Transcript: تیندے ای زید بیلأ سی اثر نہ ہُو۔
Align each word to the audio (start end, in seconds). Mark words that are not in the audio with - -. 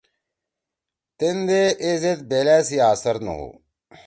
تیندے 1.17 1.63
ای 1.83 1.91
زید 2.01 2.19
بیلأ 2.29 2.57
سی 2.67 2.77
اثر 2.91 3.15
نہ 3.25 3.33
ہُو۔ 3.37 3.49